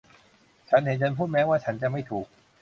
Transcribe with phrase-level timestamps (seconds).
[0.69, 2.27] ฉันเห็นฉันพูดแม้ว่าฉันจะไม่ถูก